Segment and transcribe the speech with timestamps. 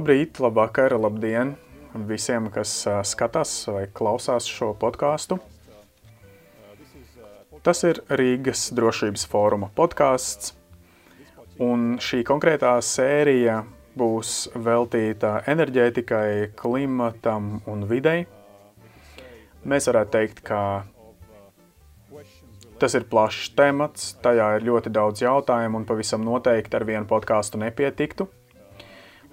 [0.00, 1.50] Labrīt, labvakar, labdien
[2.08, 2.70] visiem, kas
[3.04, 5.36] skatās vai klausās šo podkāstu.
[7.60, 10.54] Tas ir Rīgas drošības fóruma podkāsts,
[11.60, 13.58] un šī konkrētā sērija
[14.00, 18.24] būs veltīta enerģētikai, klimatam un videi.
[19.68, 20.62] Mēs varētu teikt, ka
[22.80, 27.60] tas ir plašs temats, tajā ir ļoti daudz jautājumu un pavisam noteikti ar vienu podkāstu
[27.60, 28.32] nepietiktu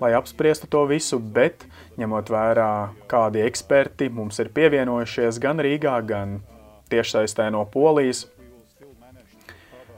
[0.02, 1.66] lai apspriestu to visu, bet
[1.98, 2.72] ņemot vērā,
[3.10, 6.40] kādi eksperti mums ir pievienojušies gan Rīgā, gan
[6.92, 8.28] tiešsaistē no Polijas,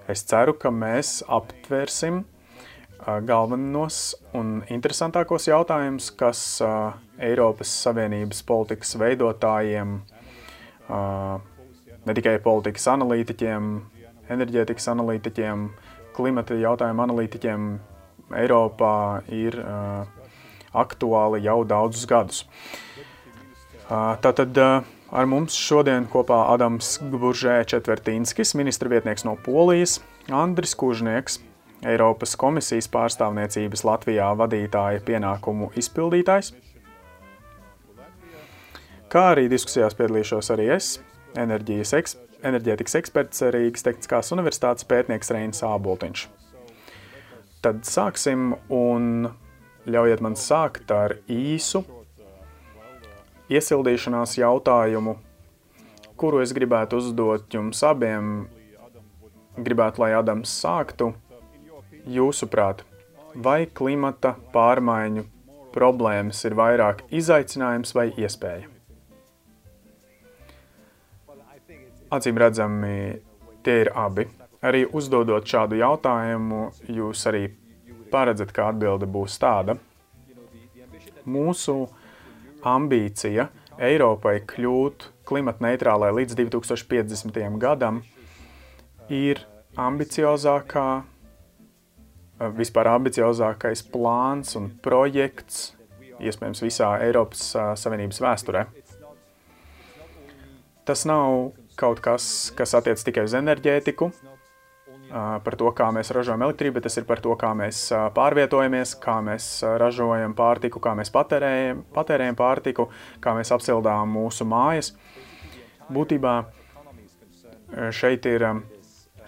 [0.09, 2.23] es ceru, ka mēs aptversim
[3.25, 6.41] galvenos un interesantākos jautājumus, kas
[7.19, 9.99] Eiropas Savienības politikas veidotājiem,
[10.89, 13.69] ne tikai politikas analītiķiem,
[14.35, 15.69] enerģētikas analītiķiem,
[16.17, 17.69] klimata jautājumu analītiķiem
[18.35, 20.05] Eiropā ir uh,
[20.73, 22.45] aktuāli jau daudzus gadus.
[23.89, 30.75] Uh, tātad uh, ar mums šodien kopā Adams Gburžē Četvertīnskis, ministra vietnieks no Polijas, Andris
[30.77, 31.39] Kužnieks,
[31.87, 36.51] Eiropas komisijas pārstāvniecības Latvijā vadītāja pienākumu izpildītājs,
[39.09, 40.97] kā arī diskusijās piedalīšos arī es,
[41.39, 46.27] enerģijas eks, enerģētikas eksperts Rīgas Tehniskās universitātes pētnieks Reinis Āboltiņš.
[47.59, 49.27] Tad sāksim un
[49.83, 51.81] ļaujiet man sākt ar īsu
[53.51, 55.17] iesildīšanās jautājumu,
[56.15, 58.47] kuru es gribētu uzdot jums abiem.
[59.59, 61.11] Gribētu, lai Adams sāktu.
[62.07, 62.85] Jūsuprāt,
[63.35, 65.25] vai klimata pārmaiņu
[65.75, 68.71] problēmas ir vairāk izaicinājums vai iespēja?
[72.09, 73.19] Acīm redzami,
[73.67, 74.38] tie ir abi.
[74.59, 77.45] Arī uzdodot šādu jautājumu, jūs arī
[78.11, 79.77] paredzat, ka atbilde būs tāda.
[81.29, 81.85] Mūsu
[82.67, 83.47] ambīcija
[83.79, 87.39] Eiropai kļūt klimatneitrālai līdz 2050.
[87.61, 88.01] gadam
[89.07, 89.39] ir
[89.79, 90.87] ambiciozākā,
[92.57, 95.69] vispār ambiciozākais plāns un projekts,
[96.19, 98.65] iespējams, visā Eiropas Savienības vēsturē.
[100.83, 104.09] Tas nav kaut kas, kas attiec tikai uz enerģētiku,
[105.09, 107.81] par to, kā mēs ražojam elektrību, bet tas ir par to, kā mēs
[108.15, 109.47] pārvietojamies, kā mēs
[109.81, 112.87] ražojam pārtiku, kā mēs patērējam, patērējam pārtiku,
[113.23, 114.93] kā mēs apsildām mūsu mājas.
[115.89, 116.35] Būtībā
[117.95, 118.45] šeit ir,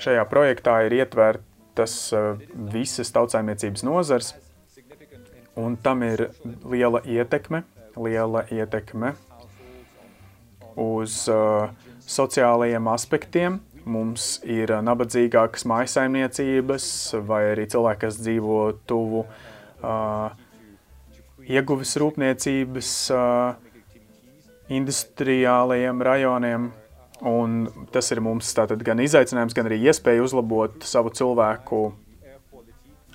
[0.01, 1.97] šajā projektā ir ietvertas
[2.73, 4.33] visas tautsājumniecības nozars,
[5.57, 6.29] un tam ir
[6.69, 7.63] liela ietekme,
[7.97, 9.15] liela ietekme
[10.79, 11.67] uz uh,
[12.11, 16.85] sociālajiem aspektiem, Mums ir nabadzīgākas maisaimniecības
[17.25, 18.59] vai arī cilvēki, kas dzīvo
[18.89, 20.35] tuvu uh,
[21.49, 23.55] ieguves rūpniecības uh,
[24.69, 26.69] industriālajiem rajoniem.
[27.31, 27.57] Un
[27.93, 31.81] tas ir mums tātad gan izaicinājums, gan arī iespēja uzlabot savu cilvēku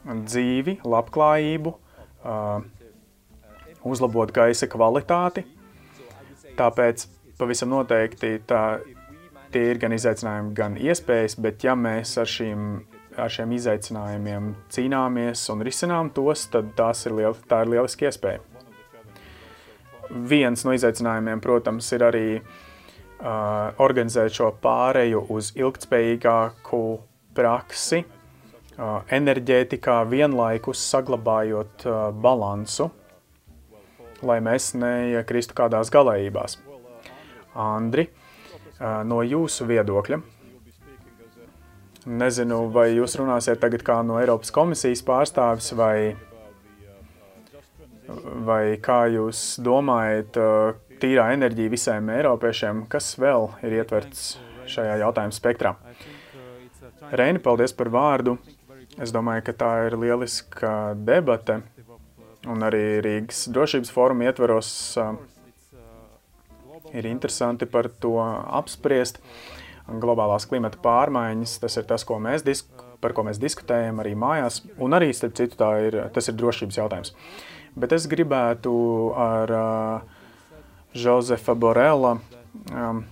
[0.07, 1.73] dzīvi, labklājību,
[2.27, 2.59] uh,
[3.87, 5.47] uzlabot gaisa kvalitāti.
[6.59, 7.07] Tāpēc
[7.39, 8.63] pavisam noteikti tā
[9.53, 12.67] tie ir gan izaicinājumi, gan iespējas, bet ja mēs ar, šīm,
[13.17, 18.43] ar šiem izaicinājumiem cīnāmies un risinām tos, tad tās ir liel, tā ir lieliski iespēja.
[20.31, 26.83] Viens no izaicinājumiem, protams, ir arī uh, organizēt šo pāreju uz ilgtspējīgāku
[27.37, 32.93] praksi, uh, enerģētikā vienlaikus saglabājot uh, balansu,
[34.27, 36.61] lai mēs neiekristu kādās galējībās.
[37.57, 38.07] Andri,
[38.81, 40.21] no jūsu viedokļa.
[42.07, 46.15] Nezinu, vai jūs runāsiet tagad kā no Eiropas komisijas pārstāvis, vai,
[48.47, 50.39] vai kā jūs domājat,
[51.03, 54.37] tīrā enerģija visiem eiropiešiem, kas vēl ir ietverts
[54.71, 55.75] šajā jautājuma spektrā.
[57.11, 58.37] Reini, paldies par vārdu.
[59.03, 61.61] Es domāju, ka tā ir lieliska debate,
[62.49, 64.71] un arī Rīgas drošības fóruma ietveros
[66.97, 69.21] ir interesanti par to apspriest.
[69.87, 72.43] Globālās klimata pārmaiņas, tas ir tas, ko mēs
[73.01, 77.13] par ko mēs diskutējam arī mājās, un arī, starp citu, ir, tas ir drošības jautājums.
[77.77, 78.73] Bet es gribētu
[79.21, 80.17] ar uh,
[80.97, 82.17] Josefa Borela
[82.73, 83.03] um,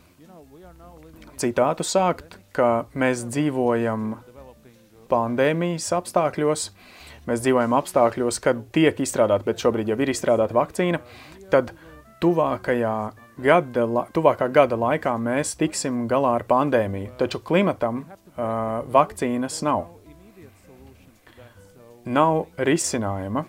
[1.41, 4.15] citātu sākt, ka mēs dzīvojam
[5.11, 6.69] pandēmijas apstākļos,
[7.29, 11.03] mēs dzīvojam apstākļos, kad tiek izstrādāta, bet šobrīd jau ir izstrādāta vakcīna,
[11.53, 11.75] tad
[12.25, 12.97] tuvākajā
[13.39, 19.87] gada, tuvākā gada laikā mēs tiksim galā ar pandēmiju, taču klimatam uh, vakcīnas nav.
[22.05, 23.47] Nav risinājuma.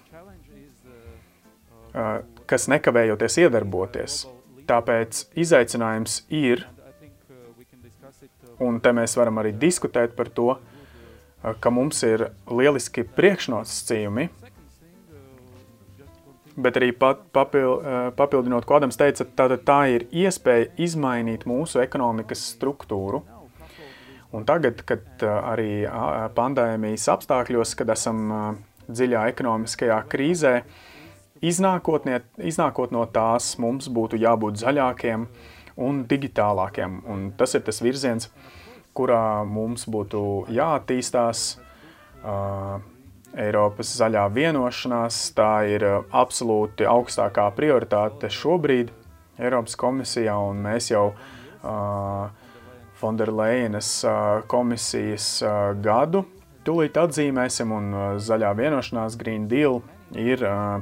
[2.46, 4.22] kas nekavējoties iedarboties.
[4.70, 6.66] Tāpēc izaicinājums ir,
[8.60, 10.56] un te mēs varam arī diskutēt par to,
[11.62, 14.30] ka mums ir lieliski priekšnosacījumi,
[16.56, 17.80] bet arī pat, papil,
[18.18, 23.24] papildinot, ko Adams teica, tātad tā ir iespēja izmainīt mūsu ekonomikas struktūru.
[24.36, 25.86] Un tagad, kad arī
[26.36, 28.26] pandēmijas apstākļos, kad esam
[28.88, 30.56] dziļā ekonomiskajā krīzē,
[31.46, 32.08] iznākot,
[32.44, 35.28] iznākot no tās, mums būtu jābūt zaļākiem
[35.86, 37.00] un digitālākiem.
[37.12, 38.30] Un tas ir tas virziens,
[38.96, 41.48] kurā mums būtu jāattīstās.
[42.26, 42.80] Uh,
[43.36, 45.84] Eiropas zaļā vienošanās, tā ir
[46.16, 48.94] absolūti augstākā prioritāte šobrīd
[49.42, 52.30] Eiropas komisijā, un mēs jau uh,
[52.96, 56.24] Fonderleinas uh, komisijas uh, gadu
[56.66, 59.82] tūlīt atzīmēsim, un uh, zaļā vienošanās Green Deal
[60.16, 60.80] ir uh,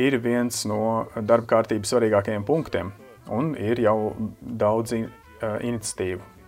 [0.00, 2.92] ir viens no darba kārtības svarīgākajiem punktiem,
[3.28, 5.08] un ir jau daudz in,
[5.42, 6.39] uh, iniciatīvu.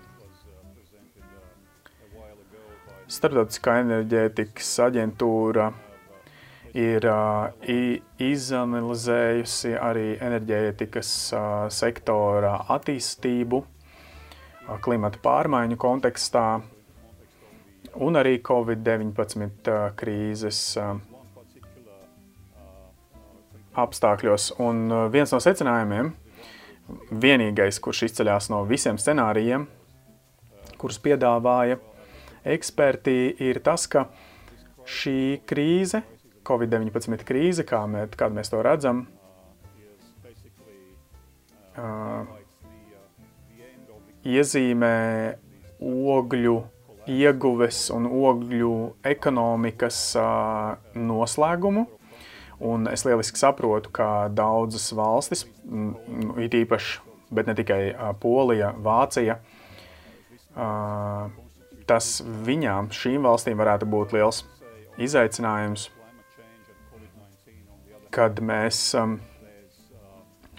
[3.12, 5.66] Startautiskā enerģētikas aģentūra
[6.80, 7.04] ir
[8.24, 11.10] izanalizējusi arī enerģētikas
[11.76, 13.60] sektora attīstību
[14.86, 16.46] klimata pārmaiņu kontekstā
[18.00, 20.62] un arī Covid-19 uh, krīzes
[23.76, 24.52] apstākļos.
[24.64, 26.14] Un viens no secinājumiem,
[27.12, 29.68] vienīgais, kurš izceļās no visiem scenārijiem,
[30.80, 31.76] kurus piedāvāja
[32.44, 34.06] eksperti, ir tas, ka
[34.88, 36.02] šī krīze,
[36.46, 39.04] Covid-19 krīze, kā mē, kādu mēs to redzam,
[41.78, 42.26] uh,
[44.26, 44.96] iezīmē
[45.82, 46.56] ogļu
[47.10, 48.74] ieguves un ogļu
[49.14, 51.86] ekonomikas uh, noslēgumu.
[52.62, 57.00] Un es lieliski saprotu, ka daudzas valstis, nu, it īpaši,
[57.34, 57.80] bet ne tikai
[58.22, 59.40] Polija, Vācija,
[61.92, 62.14] tas
[62.48, 64.42] viņām, šīm valstīm varētu būt liels
[65.00, 65.90] izaicinājums,
[68.12, 68.84] kad mēs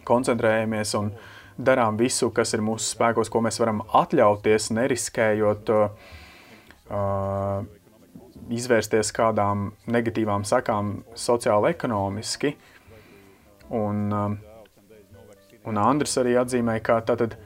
[0.08, 1.14] koncentrējamies un
[1.58, 5.88] darām visu, kas ir mūsu spēkos, ko mēs varam atļauties, neriskējot uh,
[8.54, 12.56] izvērsties kādām negatīvām sakām sociāli ekonomiski.
[13.74, 14.38] Un, um,
[15.70, 17.38] un Andris arī atzīmēja, ka tātad,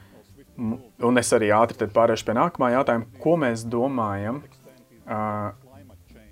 [0.58, 4.42] un es arī ātri pārēšu pie nākamā jautājuma, ko mēs domājam,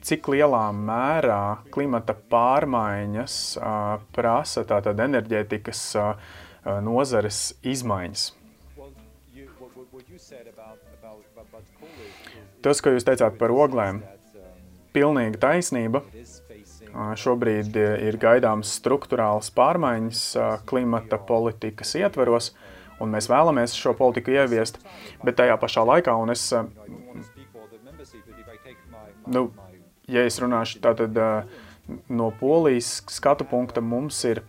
[0.06, 1.42] cik lielā mērā
[1.74, 3.36] klimata pārmaiņas
[4.14, 5.84] prasa tātad enerģētikas
[6.86, 8.28] nozares izmaiņas.
[12.66, 14.02] Tas, ko jūs teicāt par oglēm,
[14.96, 16.02] pilnīga taisnība.
[17.20, 20.22] Šobrīd ir gaidāmas struktūrāls pārmaiņas
[20.68, 22.54] klimata politikas ietveros,
[23.00, 24.78] un mēs vēlamies šo politiku ieviest,
[25.24, 26.48] bet tajā pašā laikā, un es,
[29.26, 29.48] nu,
[30.08, 31.20] ja es runāšu tātad
[32.08, 34.42] no polijas skatu punkta, mums ir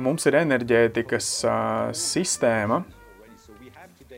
[0.00, 1.28] mums ir enerģētikas
[1.98, 2.80] sistēma,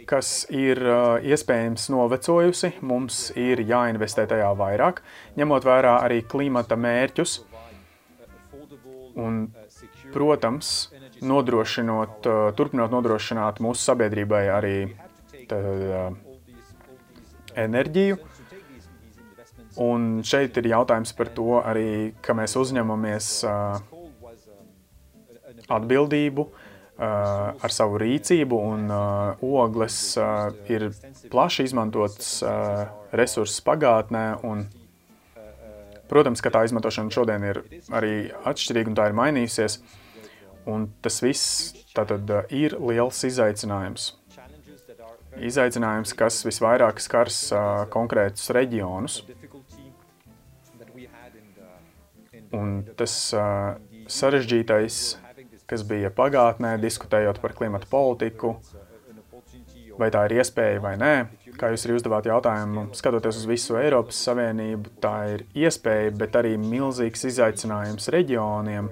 [0.06, 0.78] kas ir
[1.26, 5.00] iespējams novecojusi, mums ir jāinvestē tajā vairāk,
[5.38, 7.40] ņemot vērā arī klimata mērķus
[9.18, 9.46] un,
[10.14, 10.90] protams,
[11.22, 14.76] nodrošinot, uh, turpinot nodrošināt mūsu sabiedrībai arī
[15.50, 16.12] tad, uh,
[17.58, 18.20] enerģiju.
[19.82, 23.28] Un šeit ir jautājums par to arī, ka mēs uzņemamies
[25.72, 29.96] atbildību uh, Uh, ar savu rīcību, un ogles
[30.70, 30.84] ir
[31.32, 32.28] plaši izmantots
[33.16, 34.26] resurss pagātnē.
[34.44, 34.66] Un,
[36.12, 37.62] protams, ka tā izmantošana šodien ir
[37.94, 38.14] arī
[38.48, 39.78] atšķirīga un tā ir mainījusies.
[40.68, 44.12] Un tas viss tātad, ir liels izaicinājums.
[45.42, 47.40] Izaicinājums, kas visvairāk skars
[47.90, 49.22] konkrētus reģionus.
[52.52, 53.16] Un tas
[54.12, 55.00] sarežģītais
[55.72, 58.56] kas bija pagātnē, diskutējot par klimatu politiku,
[60.02, 61.12] vai tā ir iespēja vai nē.
[61.58, 66.56] Kā jūs arī uzdevāt jautājumu, skatoties uz visu Eiropas Savienību, tā ir iespēja, bet arī
[66.60, 68.88] milzīgs izaicinājums reģioniem,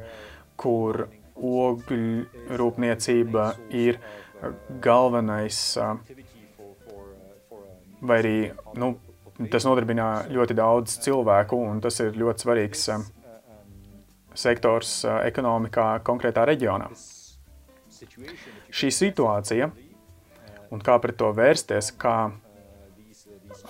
[0.61, 1.07] kur
[1.41, 3.47] ogļu rūpniecība
[3.81, 4.01] ir
[4.85, 5.61] galvenais,
[8.01, 8.37] vai arī
[8.81, 8.93] nu,
[9.53, 12.87] tas nodarbina ļoti daudz cilvēku, un tas ir ļoti svarīgs
[14.41, 16.91] sektors ekonomikā konkrētā reģionā.
[18.71, 19.69] Šī situācija
[20.71, 22.17] un kā pret to vērsties, kā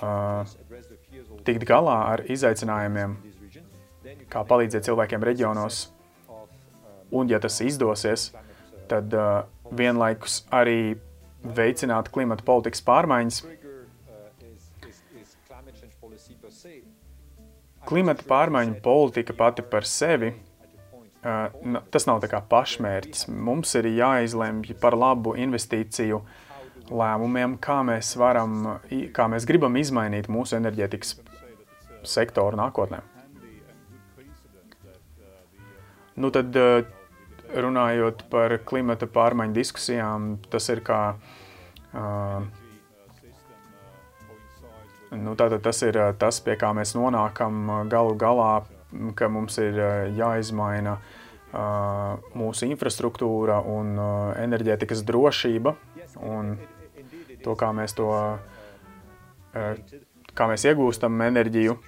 [0.00, 0.44] uh,
[1.46, 3.16] tikt galā ar izaicinājumiem,
[4.32, 5.86] kā palīdzēt cilvēkiem reģionos,
[7.10, 8.30] un, ja tas izdosies,
[8.90, 10.98] tad uh, vienlaikus arī
[11.40, 13.42] veicināt klimata politikas pārmaiņas.
[17.88, 23.26] Klimata pārmaiņu politika pati par sevi uh, tas nav tā kā pašmērķis.
[23.32, 26.20] Mums ir jāizlemj par labu investīciju
[26.90, 28.76] lēmumiem, kā mēs varam,
[29.14, 31.16] kā mēs gribam izmainīt mūsu enerģētikas
[32.06, 33.02] sektoru nākotnē.
[36.20, 36.56] Nu tad,
[37.50, 41.00] runājot par klimata pārmaiņu diskusijām, tas ir kā,
[41.94, 42.42] uh,
[45.16, 48.52] nu tātad tas ir tas, pie kā mēs nonākam galu galā
[49.14, 49.78] ka mums ir
[50.16, 50.96] jāizmaina
[52.38, 53.96] mūsu infrastruktūra un
[54.38, 55.74] enerģētikas drošība
[56.26, 56.54] un
[57.44, 58.10] to, kā mēs to,
[60.34, 61.78] kā mēs iegūstam enerģiju.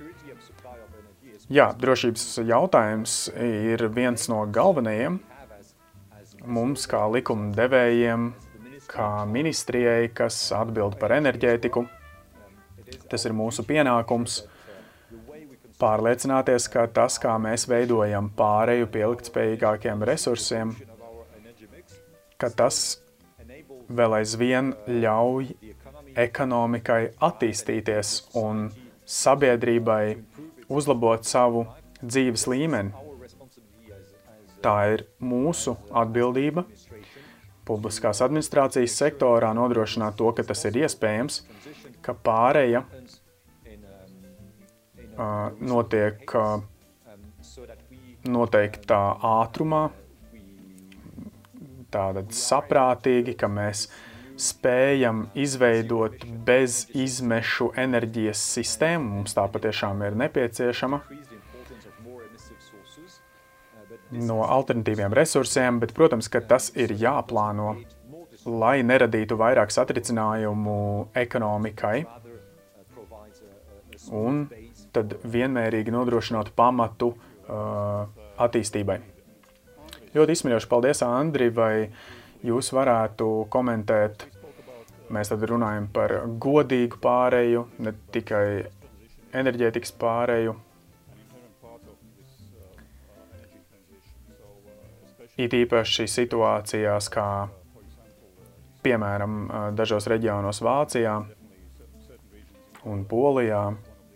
[1.53, 5.21] Jā, drošības jautājums ir viens no galvenajiem
[6.47, 8.31] mums kā likuma devējiem,
[8.91, 11.85] kā ministrijai, kas atbild par enerģētiku.
[13.09, 14.43] Tas ir mūsu pienākums
[15.81, 20.75] pārliecināties, ka tas, kā mēs veidojam pāreju pie ilgtspējīgākiem resursiem,
[22.39, 22.83] ka tas
[23.97, 25.53] vēl aizvien ļauj
[26.19, 28.67] ekonomikai attīstīties un
[29.09, 30.05] sabiedrībai
[30.73, 31.67] uzlabot savu
[32.03, 32.93] dzīves līmeni.
[34.63, 36.65] Tā ir mūsu atbildība
[37.67, 41.41] publiskās administrācijas sektorā nodrošināt to, ka tas ir iespējams,
[42.03, 42.85] ka pāreja
[45.61, 46.37] notiek
[48.23, 49.83] noteiktā ātrumā,
[51.93, 53.87] tātad saprātīgi, ka mēs
[54.43, 59.19] spējam izveidot bez izmešu enerģijas sistēmu.
[59.19, 61.03] Mums tā patiešām ir nepieciešama
[64.13, 67.77] no alternatīviem resursiem, bet, protams, ka tas ir jāplāno,
[68.45, 70.75] lai neradītu vairāk satricinājumu
[71.17, 72.03] ekonomikai
[74.13, 74.45] un
[74.93, 78.09] tad vienmērīgi nodrošināt pamatu uh,
[78.43, 78.99] attīstībai.
[80.13, 81.89] Ļoti izsmeļoši paldies, Andri, vai
[82.45, 84.27] jūs varētu komentēt,
[85.13, 88.45] mēs tad runājam par godīgu pāreju, ne tikai
[89.33, 90.57] enerģētikas pāreju.
[95.41, 97.29] It īpaši situācijās, kā
[98.85, 99.47] piemēram
[99.79, 101.17] dažos reģionos Vācijā
[102.93, 103.65] un Polijā,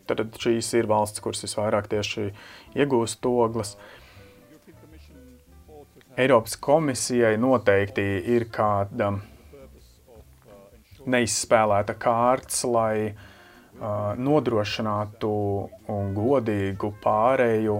[0.07, 2.29] Tad šīs ir valsts, kuras visvairāk tieši
[2.79, 3.75] iegūst ogles.
[6.17, 9.11] Eiropas komisijai noteikti ir kāda
[11.07, 15.33] neizspēlēta kārts, lai uh, nodrošinātu
[16.17, 17.77] godīgu pārēju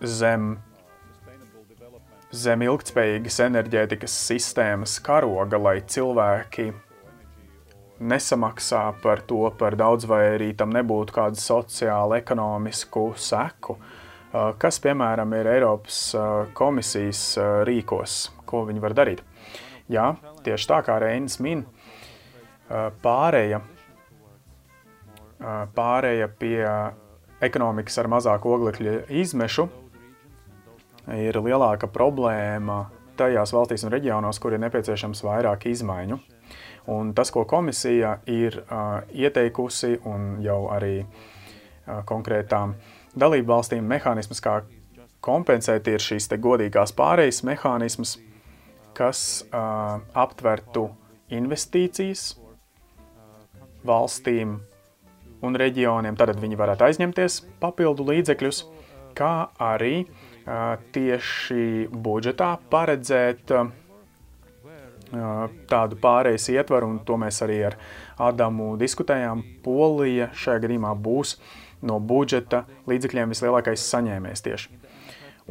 [0.00, 0.48] zem,
[2.30, 6.70] zem ilgtspējīgas enerģētikas sistēmas karoga, lai cilvēki
[7.98, 13.78] nesamaksā par to par daudz, vai arī tam nebūtu kādu sociālu, ekonomisku seku.
[14.32, 16.00] Kas, piemēram, ir Eiropas
[16.56, 17.22] komisijas
[17.68, 18.18] rīkos,
[18.48, 19.22] ko viņi var darīt?
[19.92, 20.10] Jā,
[20.44, 21.62] tieši tā kā Reinis min,
[23.02, 23.60] pārēja,
[25.78, 26.58] pārēja pie
[27.46, 29.68] ekonomikas ar mazāku oglekļa izmešu
[31.14, 36.18] ir lielāka problēma tajās valstīs un reģionos, kur ir nepieciešams vairāk izmaiņu.
[36.92, 42.76] Un tas, ko komisija ir uh, ieteikusi un jau arī uh, konkrētām
[43.18, 44.60] dalību valstīm mehānismus, kā
[45.24, 48.16] kompensēt, ir šīs te godīgās pārejas mehānismus,
[48.96, 50.88] kas uh, aptvertu
[51.34, 52.36] investīcijas
[53.86, 54.58] valstīm
[55.46, 58.62] un reģioniem, tad viņi varētu aizņemties papildu līdzekļus,
[59.18, 63.68] kā arī uh, tieši budžetā paredzēt uh,
[65.70, 67.76] tādu pārejas ietvaru, un to mēs arī ar
[68.18, 69.42] Adamu diskutējām.
[69.62, 71.36] Polija šajā gadījumā būs
[71.88, 74.78] no budžeta līdzekļiem vislielākais saņēmējs tieši.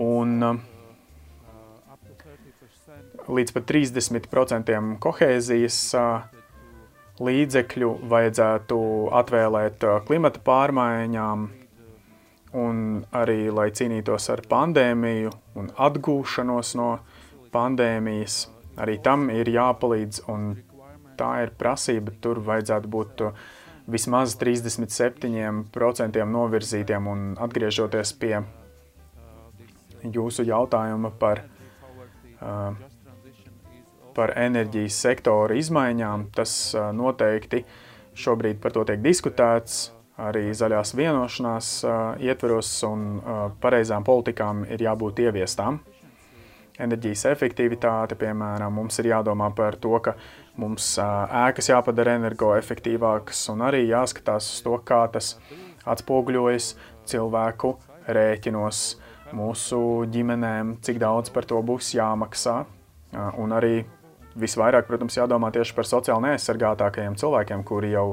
[0.05, 0.43] Un
[3.25, 5.81] līdz pat 30% kohēzijas
[7.25, 8.79] līdzekļu vajadzētu
[9.21, 11.45] atvēlēt klimata pārmaiņām,
[12.55, 12.81] un
[13.15, 16.89] arī, lai cīnītos ar pandēmiju un atgūšanos no
[17.55, 18.43] pandēmijas,
[18.75, 20.49] Arī tam ir jāpalīdz, un
[21.19, 22.11] tā ir prasība.
[22.21, 23.23] Tur vajadzētu būt
[23.91, 28.35] vismaz 37% novirzītiem un atgriežoties pie
[30.05, 31.41] jūsu jautājuma par,
[34.17, 37.63] par enerģijas sektora izmaiņām, tas noteikti
[38.15, 39.89] Šobrīd par to tiek diskutēts
[40.23, 41.71] arī zaļās vienošanās
[42.23, 43.19] ietveros, un
[43.59, 45.81] pareizām politikām ir jābūt ieviestām.
[46.79, 50.15] Enerģijas efektivitāte, piemēram, mums ir jādomā par to, ka
[50.61, 55.35] mums ēkas jāpadara energoefektīvākas, un arī jāskatās uz to, kā tas
[55.85, 56.71] atspoguļojas
[57.09, 57.75] cilvēku
[58.15, 58.85] rēķinos,
[59.35, 59.79] mūsu
[60.13, 62.61] ģimenēm, cik daudz par to būs jāmaksā.
[63.41, 63.83] Un arī
[64.39, 68.07] visvairāk, protams, jādomā tieši par sociāli neaizsargātākajiem cilvēkiem, kuri jau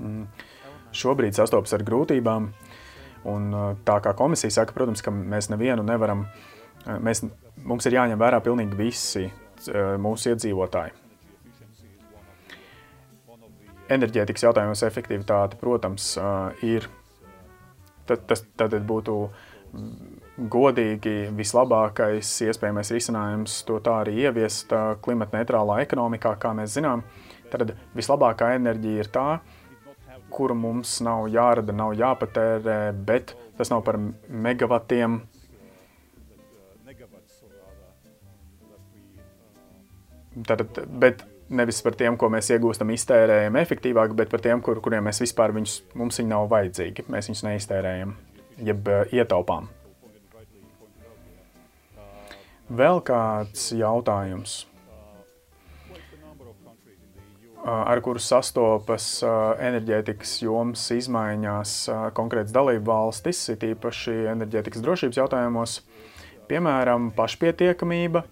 [0.00, 0.24] mm,
[0.96, 2.48] šobrīd sastopas ar grūtībām.
[3.28, 3.50] Un,
[3.84, 6.24] tā kā komisija saka, protams, ka mēs nevienu nevaram,
[7.02, 7.24] mēs,
[7.66, 9.26] mums ir jāņem vērā pilnīgi visi
[10.00, 10.94] mūsu iedzīvotāji.
[13.88, 16.12] Enerģētikas jautājumos efektivitāte, protams,
[16.62, 16.86] ir,
[18.08, 19.14] tad, tas tad būtu
[20.52, 24.72] godīgi vislabākais iespējamais risinājums to tā arī ieviest
[25.02, 27.02] klimata neitrālā ekonomikā, kā mēs zinām.
[27.50, 29.26] Tad vislabākā enerģija ir tā,
[30.30, 33.98] kuru mums nav jārada, nav jāpatērē, bet tas nav par
[34.28, 35.22] megavatiem.
[40.46, 45.08] Tātad, bet nevis par tiem, ko mēs iegūstam, iztērējam efektīvāk, bet par tiem, kur, kuriem
[45.08, 47.08] mēs vispār viņus, mums viņi nav vajadzīgi.
[47.12, 48.14] Mēs viņus neiztērējam,
[48.68, 49.70] jeb uh, ietaupām.
[52.68, 54.66] Vēl kāds jautājums
[57.68, 61.74] ar kuru sastopas enerģētikas jomas izmaiņās
[62.16, 65.78] konkrētas dalību valstis, it īpaši enerģētikas drošības jautājumos,
[66.48, 68.24] piemēram, pašpietiekamība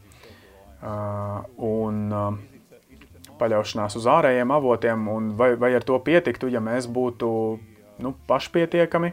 [0.87, 2.03] un
[3.37, 7.29] paļaušanās uz ārējiem avotiem, un vai, vai ar to pietiktu, ja mēs būtu
[8.05, 9.13] nu, pašpietiekami,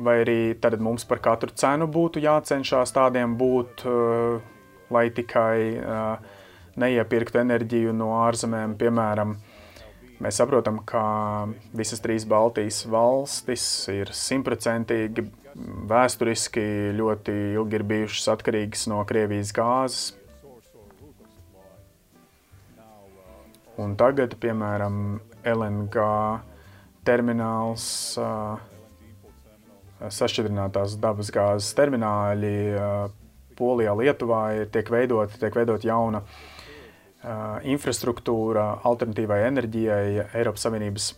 [0.00, 3.84] vai arī tad mums par katru cenu būtu jācenšas tādiem būt,
[4.90, 6.38] lai tikai uh,
[6.80, 8.76] neiepirktu enerģiju no ārzemēm.
[8.80, 9.34] Piemēram,
[10.22, 11.02] mēs saprotam, ka
[11.76, 15.26] visas trīs Baltijas valstis ir simtprocentīgi
[15.90, 16.64] vēsturiski
[16.96, 20.19] ļoti ilgi ir bijušas atkarīgas no Krievijas gāzes.
[23.80, 26.02] Un tagad, piemēram, LNG
[27.06, 27.84] termināls,
[30.00, 32.54] sašķidrinātās dabas gāzes termināļi
[33.56, 36.22] Polijā, Lietuvā tiek veidot, tiek veidot jauna
[37.68, 40.04] infrastruktūra alternatīvai enerģijai
[40.40, 41.10] Eiropas Savienības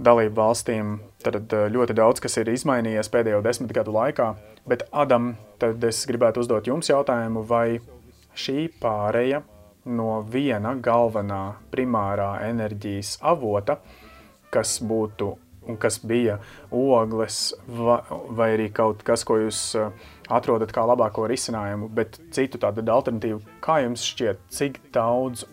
[0.00, 0.94] dalību valstīm.
[1.24, 4.30] Tad ļoti daudz kas ir izmainījies pēdējo desmit gadu laikā.
[4.68, 7.78] Bet, Adam, tad es gribētu uzdot jums jautājumu, vai
[8.36, 9.44] šī pāreja
[9.86, 13.78] no viena galvenā primārā enerģijas avota,
[14.52, 15.32] kas būtu
[15.66, 16.38] un kas bija
[16.70, 19.90] ogles vai, arī kaut kas, ko jūs uh,
[20.30, 25.44] atrodat kā labāko risinājumu, bet citu tādu alternatīvu, kā jums šķiet, cik daudz,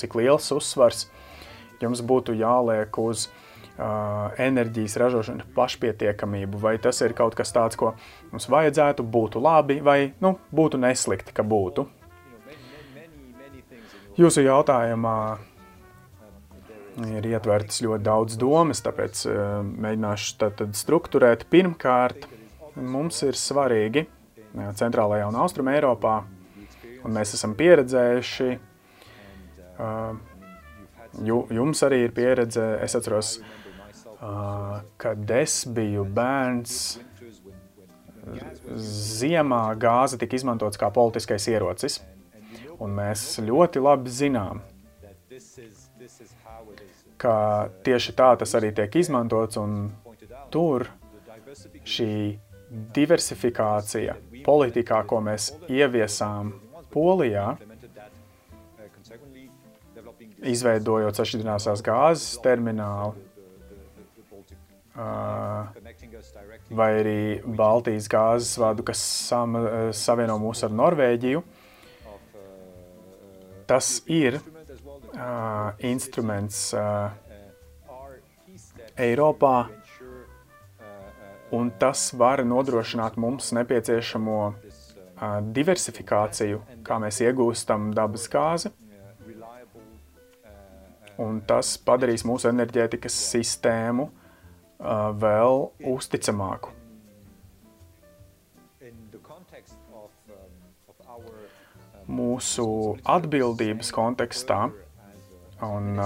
[0.00, 1.06] cik liels uzsvars
[1.82, 7.94] jums būtu jāliek uz uh, enerģijas ražošanu pašpietiekamību, vai tas ir kaut kas tāds, ko
[8.32, 11.88] mums vajadzētu, būtu labi, vai nu, būtu neslikti, ka būtu?
[14.14, 15.18] Jūsu jautājumā
[17.16, 21.48] ir ietvertas ļoti daudz domas, tāpēc uh, mēģināšu tad, tad strukturēt.
[21.50, 22.28] Pirmkārt,
[22.78, 24.06] mums ir svarīgi
[24.78, 26.20] centrālajā un austrumē Eiropā,
[27.04, 28.52] un mēs esam pieredzējuši,
[31.58, 33.32] jums arī ir pieredze, es atceros,
[35.02, 36.78] kad es biju bērns,
[38.78, 41.98] ziemā gāze tika izmantots kā politiskais ierocis,
[42.82, 44.62] un mēs ļoti labi zinām,
[47.18, 47.36] ka
[47.86, 49.92] tieši tā tas arī tiek izmantots, un
[50.54, 50.88] tur
[51.84, 52.10] šī
[52.94, 56.54] diversifikācija politikā, ko mēs ieviesām
[56.94, 57.56] Polijā,
[60.44, 63.14] izveidojot sašķidrināsās gāzes terminālu,
[66.70, 69.58] vai arī Baltijas gāzes vadu, kas sam,
[69.96, 71.42] savieno mūs ar Norvēģiju.
[73.74, 77.10] Tas ir uh, instruments uh,
[78.94, 79.64] Eiropā,
[81.50, 84.36] un tas var nodrošināt mums nepieciešamo
[85.56, 88.70] diversifikāciju, kā mēs iegūstam dabas gāzi,
[91.18, 94.06] un tas padarīs mūsu enerģētikas sistēmu
[95.26, 96.73] vēl uzticamāku.
[102.04, 102.66] Mūsu
[103.08, 104.66] atbildības kontekstā,
[105.64, 106.00] un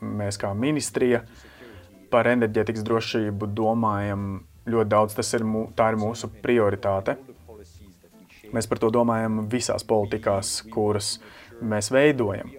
[0.00, 1.48] mēs kā ministrija uh,
[2.10, 4.30] par enerģētikas drošību domājam
[4.70, 5.16] ļoti daudz.
[5.18, 7.16] Tas ir, mū, tā ir mūsu prioritāte.
[8.50, 11.18] Mēs par to domājam visās politikās, kuras
[11.62, 12.50] mēs veidojam.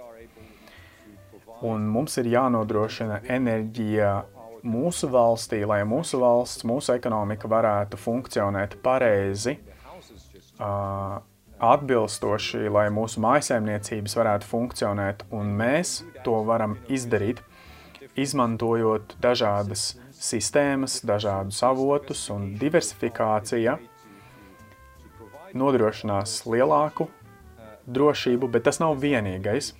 [1.67, 4.13] Un mums ir jānodrošina enerģija
[4.65, 9.57] mūsu valstī, lai mūsu valsts, mūsu ekonomika varētu funkcionēt pareizi,
[10.61, 17.41] atbilstoši, lai mūsu mājsaimniecības varētu funkcionēt, un mēs to varam izdarīt,
[18.19, 23.77] izmantojot dažādas sistēmas, dažādus avotus un diversifikācija
[25.57, 27.09] nodrošinās lielāku
[27.91, 29.73] drošību, bet tas nav vienīgais.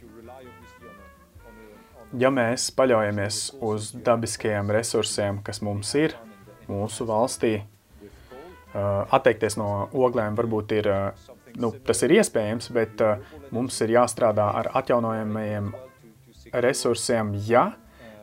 [2.20, 6.17] Ja mēs paļaujamies uz dabiskajiem resursiem, kas mums ir
[6.67, 7.62] mūsu valstī,
[8.73, 10.89] atteikties no oglēm varbūt ir,
[11.60, 13.03] nu, tas ir iespējams, bet
[13.51, 15.73] mums ir jāstrādā ar atjaunojamajiem
[16.63, 17.71] resursiem, ja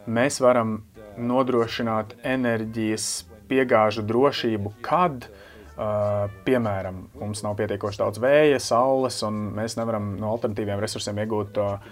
[0.09, 0.79] mēs varam
[1.19, 3.11] nodrošināt enerģijas
[3.49, 5.45] piegāžu drošību, kad uh,
[5.79, 11.61] Uh, piemēram, mums nav pietiekoši daudz vēja, saules, un mēs nevaram no alternatīviem resursiem iegūt
[11.63, 11.85] uh,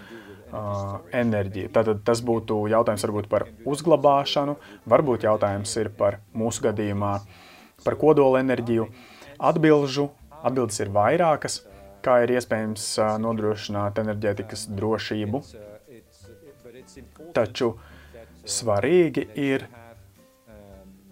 [0.51, 1.69] uh, enerģiju.
[1.71, 4.57] Tad tas būtu jautājums varbūt par uzglabāšanu,
[4.91, 7.13] varbūt jautājums ir par mūsu gadījumā
[7.87, 8.89] par kodola enerģiju.
[9.47, 10.09] Atbilžu,
[10.43, 11.61] atbildes ir vairākas,
[12.03, 12.85] kā ir iespējams
[13.23, 15.41] nodrošināt enerģētikas drošību.
[17.35, 17.73] Taču
[18.47, 19.67] svarīgi ir,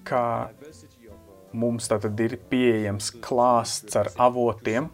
[0.08, 0.24] ka
[1.56, 4.90] mums tātad ir pieejams klāsts ar avotiem,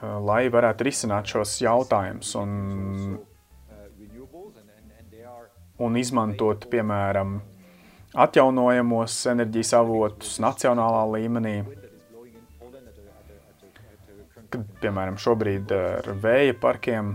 [0.00, 2.52] lai varētu risināt šos jautājumus un,
[5.84, 7.40] un izmantot, piemēram,
[8.14, 11.56] atjaunojamos enerģijas avotus nacionālā līmenī,
[14.50, 17.14] kad, piemēram, šobrīd ar vēja parkiem,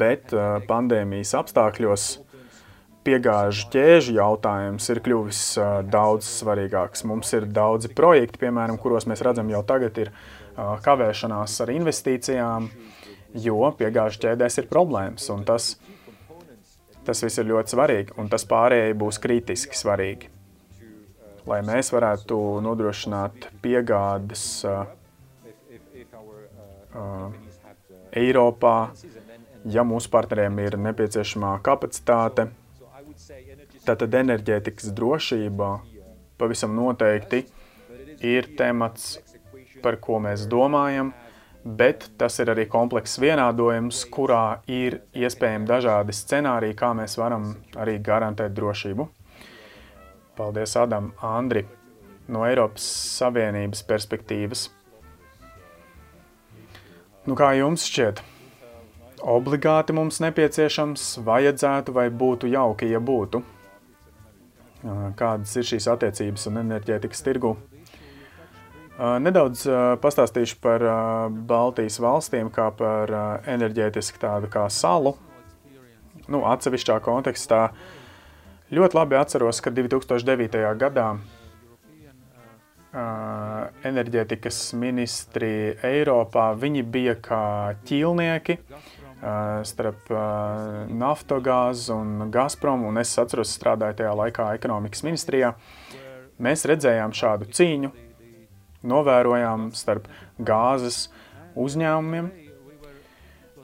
[0.00, 0.32] bet
[0.68, 2.06] pandēmijas apstākļos
[3.02, 7.04] piegāžu ķēžu jautājums ir kļuvis uh, daudz svarīgāks.
[7.08, 10.12] Mums ir daudzi projekti, piemēram, kuros mēs redzam jau tagad ir
[10.56, 12.68] kavēšanās ar investīcijām,
[13.40, 15.28] jo piegāžu ķēdēs ir problēmas.
[15.32, 15.74] Un tas,
[17.06, 20.30] tas viss ir ļoti svarīgi, un tas pārējai būs kritiski svarīgi.
[21.48, 24.84] Lai mēs varētu nodrošināt piegādes uh,
[26.94, 27.30] uh,
[28.14, 28.76] Eiropā,
[29.66, 32.50] ja mūsu partneriem ir nepieciešamā kapacitāte,
[33.82, 35.68] Tātad enerģētikas drošība
[36.38, 37.40] pavisam noteikti
[38.22, 39.16] ir temats,
[39.82, 41.10] par ko mēs domājam,
[41.64, 47.98] bet tas ir arī komplekss vienādojums, kurā ir iespējami dažādi scenāriji, kā mēs varam arī
[48.02, 49.08] garantēt drošību.
[50.36, 51.64] Paldies, Adam, Andri,
[52.32, 52.84] no Eiropas
[53.18, 54.68] Savienības perspektīvas.
[57.28, 58.22] Nu, kā jums šķiet?
[59.22, 63.44] Obligāti mums nepieciešams, vajadzētu vai būtu jauki, ja būtu?
[65.16, 67.56] kādas ir šīs attiecības un enerģētikas tirgu.
[69.02, 69.64] Nedaudz
[69.98, 70.82] pastāstīšu par
[71.48, 73.10] Baltijas valstīm kā par
[73.50, 75.16] enerģētiski tādu kā salu.
[76.30, 77.64] Nu, atsevišķā kontekstā
[78.70, 80.62] ļoti labi atceros, ka 2009.
[80.78, 81.08] gadā
[83.88, 87.44] enerģētikas ministri Eiropā, viņi bija kā
[87.88, 88.58] ķīlnieki,
[89.66, 90.12] starp
[91.02, 95.54] Naftogāzu un Gazprom, un es atceros, strādāju tajā laikā ekonomikas ministrijā.
[96.42, 97.92] Mēs redzējām šādu cīņu,
[98.86, 100.08] novērojām starp
[100.42, 101.06] gāzes
[101.58, 102.30] uzņēmumiem,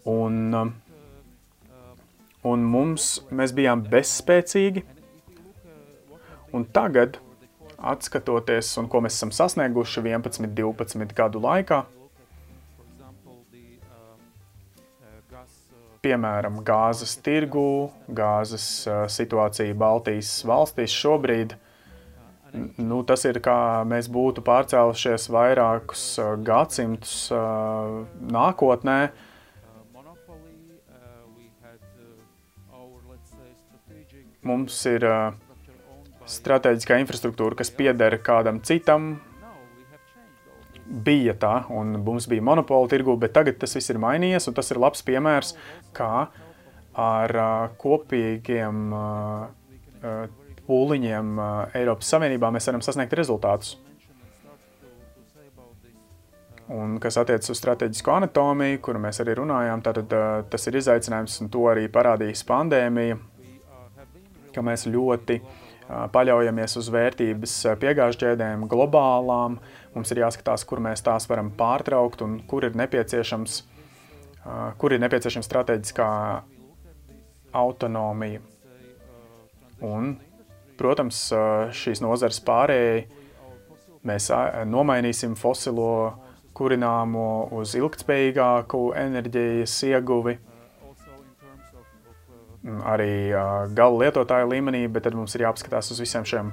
[0.09, 0.39] un,
[2.53, 4.85] un mums, mēs bijām bezspēcīgi,
[6.55, 7.19] un tagad,
[7.79, 11.85] atskatoties, un ko mēs esam sasnieguši 11, 12 gadu laikā,
[16.03, 18.67] piemēram, gāzes tirgū, gāzes
[19.13, 21.57] situācija Baltijas valstīs šobrīd,
[22.55, 26.05] nu, tas ir kā mēs būtu pārcēlušies vairākus
[26.47, 27.29] gadsimtus
[28.37, 28.99] nākotnē.
[34.49, 35.05] Mums ir
[36.29, 39.17] strateģiskā infrastruktūra, kas pieder kādam citam,
[40.89, 44.73] bija tā, un mums bija monopola tirgu, bet tagad tas viss ir mainījies, un tas
[44.73, 45.55] ir labs piemērs,
[45.97, 46.29] kā
[46.99, 47.35] ar
[47.81, 48.93] kopīgiem
[50.69, 51.39] pūliņiem
[51.79, 53.77] Eiropas Savienībā mēs varam sasniegt rezultātus.
[56.69, 60.03] Un kas attiecas uz strateģisko anatomiju, kuru mēs arī runājām, tad
[60.53, 63.17] tas ir izaicinājums, un to arī parādīs pandēmija,
[64.53, 65.39] ka mēs ļoti
[66.13, 69.57] paļaujamies uz vērtības piegāžu ķēdēm globālām,
[69.99, 73.57] Mums ir jāskatās, kur mēs tās varam pārtraukt un kur ir nepieciešams,
[74.79, 76.11] kur ir nepieciešama strateģiskā
[77.59, 78.43] autonomija.
[79.89, 80.13] Un,
[80.79, 81.29] protams,
[81.75, 83.05] šīs nozares pārējai
[84.09, 84.31] mēs
[84.71, 85.93] nomainīsim fosilo
[86.59, 90.39] kurināmo uz ilgtspējīgāku enerģijas ieguvi–
[92.65, 93.31] arī
[93.75, 96.51] gala lietotāju līmenī, bet tad mums ir jāapskatās uz visiem šiem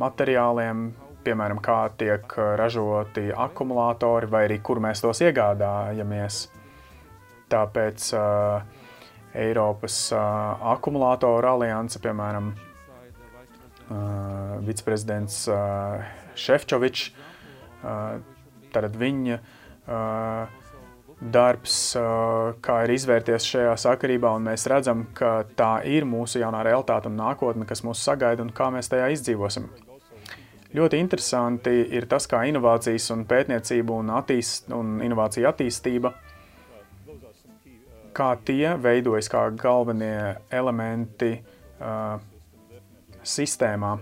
[0.00, 0.90] materiāliem,
[1.24, 6.46] piemēram, kā tiek ražoti akumulātori vai arī kur mēs tos iegādājamies.
[7.50, 8.62] Tāpēc uh,
[9.36, 10.22] Eiropas uh,
[10.72, 12.52] akumulātoru alianse, piemēram,
[14.66, 16.04] viceprezidents uh,
[16.38, 17.10] Šefčovičs,
[17.82, 18.20] uh,
[18.70, 19.40] tad viņa
[21.20, 21.76] darbs,
[22.64, 27.18] kā ir izvērties šajā sakarībā, un mēs redzam, ka tā ir mūsu jaunā realitāte un
[27.20, 29.68] nākotne, kas mūs sagaida un kā mēs tajā izdzīvosim.
[30.78, 36.14] Ļoti interesanti ir tas, kā inovācijas un pētniecība un, attīst, un inovācija attīstība,
[38.16, 42.16] kā tie veidojas kā galvenie elementi uh,
[43.26, 43.98] sistēmā.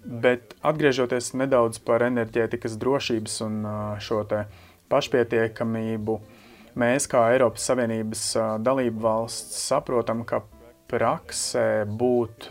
[0.00, 3.58] Bet atgriežoties nedaudz par enerģētikas drošības un
[4.02, 4.44] šo te
[4.90, 6.16] pašpietiekamību,
[6.80, 8.22] mēs kā Eiropas Savienības
[8.64, 10.40] dalību valsts saprotam, ka
[10.90, 12.48] praksē būt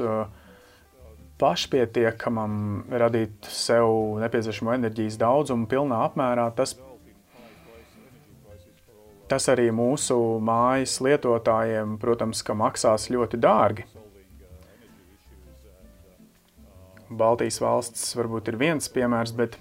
[1.40, 2.54] pašpietiekamam,
[2.92, 6.76] radīt sev nepieciešamo enerģijas daudzumu pilnā apmērā, tas,
[9.32, 13.88] tas arī mūsu mājas lietotājiem, protams, ka maksās ļoti dārgi.
[17.10, 19.58] Baltijas valsts varbūt ir viens piemērs, bet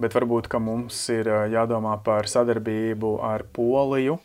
[0.00, 4.18] bet varbūt mums ir jādomā par sadarbību ar Poliju,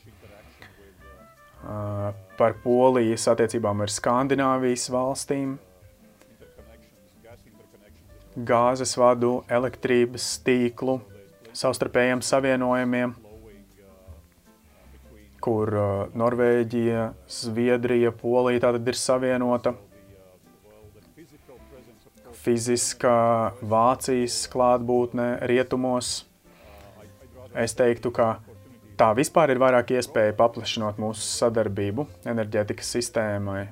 [2.39, 5.57] par Polijas attiecībām ar Skandināvijas valstīm,
[8.35, 11.01] gāzes vadu, elektrības tīklu,
[11.51, 13.13] savstarpējiem savienojumiem,
[15.43, 15.75] kur
[16.15, 19.75] Norvēģija, Zviedrija, Polija tātad ir savienota–
[22.49, 26.23] fiziskā Vācijas klātbūtne rietumos.
[27.53, 28.39] Es teiktu, ka
[28.97, 33.67] tā vispār ir vairāk iespēja paplašinot mūsu sadarbību enerģētikas sistēmai.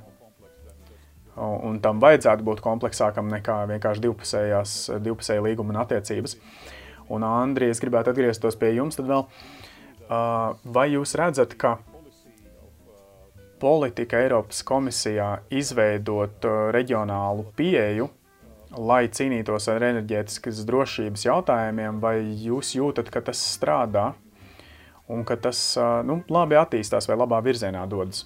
[1.37, 6.37] Un tam vajadzētu būt kompleksākam nekā vienkārši divpusējās, divpusēja līguma un attiecības.
[7.13, 9.25] Un, Andri, es gribētu atgrieztos pie jums tad vēl.
[10.77, 11.77] Vai jūs redzat, ka
[13.61, 16.45] politika Eiropas komisijā izveidot
[16.77, 18.09] reģionālu pieeju
[18.75, 24.11] lai cīnītos ar enerģētiskas drošības jautājumiem, vai jūs jūtat, ka tas strādā
[25.07, 25.59] un ka tas
[26.07, 28.25] nu, labi attīstās vai labā virzienā dodas?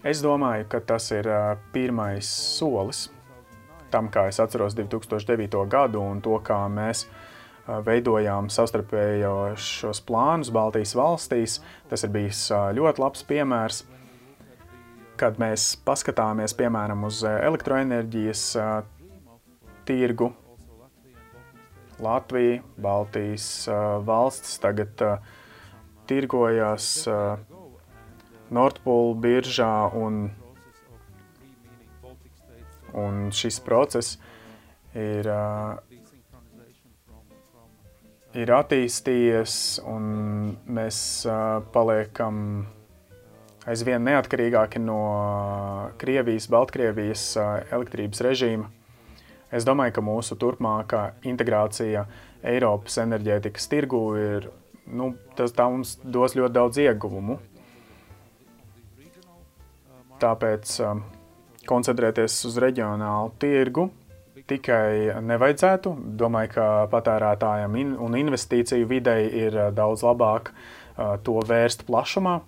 [0.00, 1.28] Es domāju, ka tas ir
[1.74, 3.10] pirmais solis
[3.92, 5.66] tam, kā es atceros 2009.
[5.68, 7.04] gadu un to, kā mēs
[7.66, 11.58] veidojām savstarpējos plānus Baltijas valstīs.
[11.90, 13.82] Tas ir bijis ļoti labs piemērs
[15.20, 18.70] kad mēs paskatāmies piemēram uz eh, elektroenerģijas eh,
[19.88, 20.30] tirgu,
[22.00, 25.04] Latvija, Baltijas eh, valstis tagad
[26.08, 26.86] tirgojas
[28.50, 30.24] Nordpūlu biržā un,
[32.98, 34.16] un šis process
[34.98, 35.28] ir,
[38.42, 39.54] ir attīstījies
[39.86, 40.10] un
[40.66, 40.98] mēs
[41.76, 42.42] paliekam
[43.68, 45.00] aizvien neatkarīgāki no
[46.00, 47.24] Krievijas, Baltkrievijas
[47.72, 48.70] elektrības režīma.
[49.50, 52.04] Es domāju, ka mūsu turpmākā integrācija
[52.46, 54.50] Eiropas enerģētikas tirgu ir,
[54.86, 57.40] nu, tas tā mums dos ļoti daudz ieguvumu.
[60.20, 60.76] Tāpēc
[61.68, 63.88] koncentrēties uz reģionālu tirgu
[64.50, 65.92] tikai nevajadzētu.
[66.20, 70.52] Domāju, ka patērētājiem un investīciju videi ir daudz labāk
[71.26, 72.40] to vērst plašumā.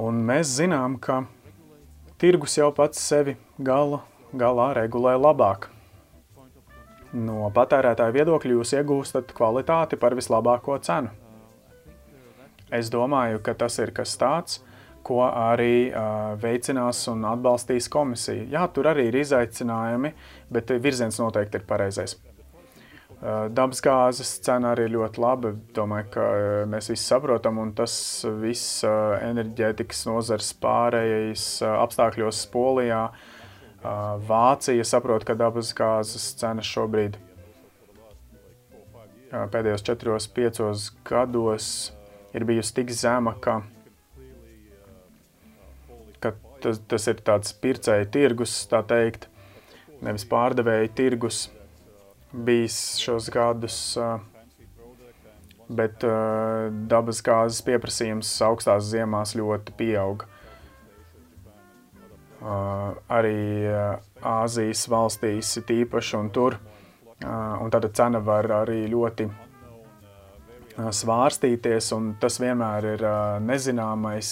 [0.00, 1.24] Un mēs zinām, ka
[2.20, 4.00] tirgus jau pats sevi gala,
[4.32, 5.68] galā regulē labāk.
[7.12, 11.12] No patērētāja viedokļa jūs iegūstat kvalitāti par vislabāko cenu.
[12.70, 14.60] Es domāju, ka tas ir kas tāds,
[15.04, 18.46] ko arī uh, veicinās un atbalstīs komisija.
[18.54, 20.14] Jā, tur arī ir izaicinājumi,
[20.54, 22.14] bet virziens noteikti ir pareizais.
[23.20, 25.50] Eh, dabasgāzes cena arī ļoti laba.
[25.76, 27.92] Domāju, ka eh, mēs visi saprotam, un tas
[28.40, 33.10] viss eh, enerģētikas nozars pārējais apstākļos Polijā.
[34.28, 37.14] Vācija saprot, ka dabasgāzes cena šobrīd
[39.30, 41.68] pēdējos 4-5 gados
[42.36, 43.54] ir bijusi tik zema, ka,
[46.20, 49.30] ka tas, tas ir tāds pircēju tirgus, tā teikt,
[50.04, 51.40] nevis pārdevēju tirgus
[52.32, 53.98] bijis šos gadus,
[55.70, 56.02] bet
[56.90, 60.26] dabas gāzes pieprasījums augstās ziemās ļoti pieauga.
[62.40, 63.68] Arī
[64.24, 66.56] Āzijas valstīs ir tīpaši un tur,
[67.20, 69.28] un tāda cena var arī ļoti
[70.80, 73.04] svārstīties, un tas vienmēr ir
[73.44, 74.30] nezināmais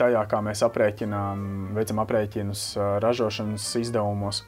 [0.00, 1.44] tajā, kā mēs aprēķinām,
[1.76, 2.64] veicam aprēķinus
[3.04, 4.42] ražošanas izdevumos.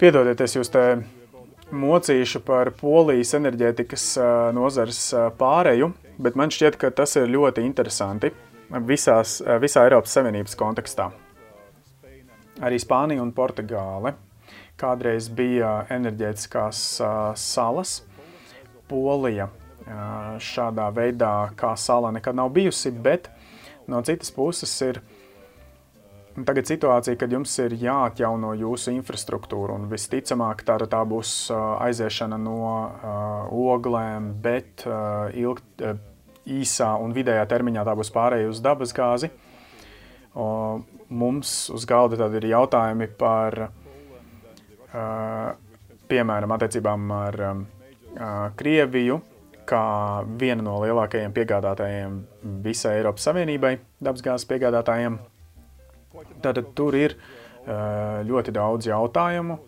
[0.00, 0.82] Piedodieties, jūs te
[1.76, 4.04] mocīšu par polijas enerģētikas
[4.56, 5.00] nozares
[5.36, 8.30] pāreju, bet man šķiet, ka tas ir ļoti interesanti
[8.88, 11.10] visās, visā Eiropas Savienības kontekstā.
[12.64, 14.14] Arī Spānija un Portugāle
[14.80, 16.80] kādreiz bija enerģētiskās
[17.36, 17.98] salas.
[18.88, 19.50] Polija
[20.40, 23.28] šādā veidā kā sala nekad nav bijusi, bet
[23.84, 25.04] no citas puses ir
[26.46, 32.60] Tagad situācija, kad jums ir jāatjauno jūsu infrastruktūra, un visticamāk tā, tā būs aiziešana no
[32.62, 35.98] uh, oglēm, bet uh, ilg, uh,
[36.50, 39.30] īsā un vidējā termiņā tā būs pārēja uz dabasgāzi.
[40.30, 43.58] Uh, mums uz galda tad ir jautājumi par,
[44.92, 45.50] uh,
[46.10, 47.66] piemēram, attiecībām ar uh,
[48.58, 49.20] Krieviju,
[49.70, 49.82] kā
[50.38, 52.16] viena no lielākajiem piegādātājiem
[52.64, 55.18] visai Eiropas Savienībai, dabasgāzes piegādātājiem.
[56.40, 57.16] Tātad tur ir
[58.26, 59.58] ļoti daudz jautājumu,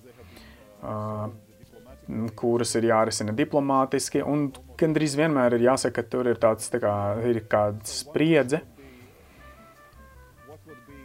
[2.37, 4.49] kuras ir jārisina diplomātiski, un
[4.81, 6.95] gandrīz vienmēr ir jāsaka, ka tur ir tāds, tā kā,
[7.29, 8.63] ir kāds spriedze.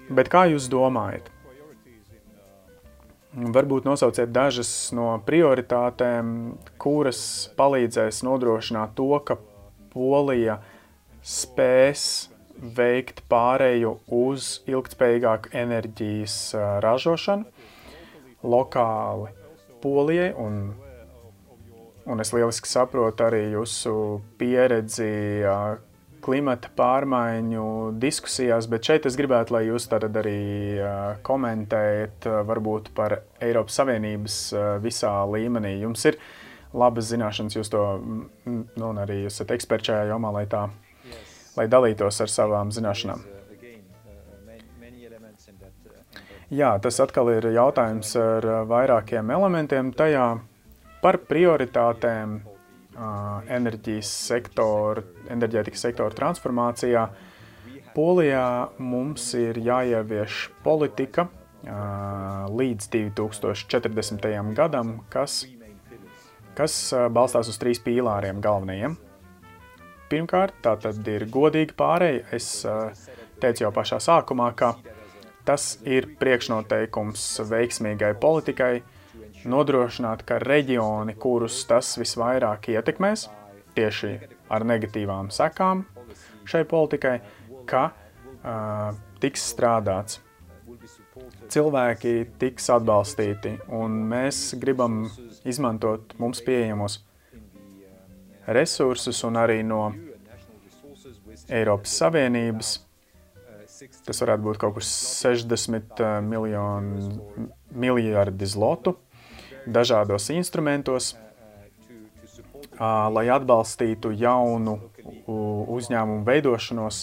[0.08, 1.28] Bet kā jūs domājat?
[3.38, 7.20] Varbūt nosauciet dažas no prioritātēm, kuras
[7.60, 9.38] palīdzēs nodrošināt to, ka
[9.94, 10.58] Polija
[11.22, 16.38] spēs veikt pāreju uz ilgtspējīgāku enerģijas
[16.84, 17.46] ražošanu
[18.44, 19.34] lokāli
[19.82, 20.32] Polijai.
[20.42, 20.74] Un,
[22.06, 23.94] un es lieliski saprotu arī jūsu
[24.40, 25.12] pieredzi
[26.28, 27.68] klimata pārmaiņu
[28.02, 30.40] diskusijās, bet šeit es gribētu, lai jūs tad arī
[31.28, 34.40] komentējat varbūt par Eiropas Savienības
[34.84, 35.78] visā līmenī.
[35.86, 36.18] Jums ir
[36.74, 37.86] labas zināšanas, jūs to,
[38.50, 40.66] nu, un arī esat eksperti šajā jomā, lai tā
[41.58, 43.24] lai dalītos ar savām zināšanām.
[46.48, 50.28] Jā, tas atkal ir jautājums ar vairākiem elementiem tajā
[51.02, 52.38] par prioritātēm
[53.52, 57.04] enerģijas sektora, enerģētikas sektora transformācijā.
[57.98, 58.48] Polijā
[58.80, 61.28] mums ir jāievieš politika
[61.68, 64.54] līdz 2040.
[64.56, 65.42] gadam, kas,
[66.56, 66.80] kas
[67.12, 68.96] balstās uz trīs pīlāriem galvenajiem–
[70.08, 72.24] Pirmkārt, tā tad ir godīga pārēja.
[72.36, 72.48] Es
[73.42, 74.74] teicu jau pašā sākumā, ka
[75.48, 78.82] tas ir priekšnoteikums veiksmīgai politikai,
[79.48, 83.28] nodrošināt, ka reģioni, kurus tas visvairāk ietekmēs,
[83.78, 84.14] tieši
[84.52, 85.86] ar negatīvām sekām
[86.48, 87.18] šai politikai,
[87.68, 90.22] ka uh, tiks strādāts.
[91.52, 95.06] Cilvēki tiks atbalstīti, un mēs gribam
[95.48, 97.00] izmantot mums pieejamos
[98.48, 99.92] resursus un arī no
[101.48, 102.76] Eiropas Savienības.
[104.08, 107.12] Tas varētu būt kaut kur 60 eh, miljoni,
[107.76, 108.98] miljardi zlotu
[109.68, 111.16] dažādos instrumentos,
[112.80, 114.78] lai atbalstītu jaunu
[115.28, 117.02] uzņēmumu veidošanos,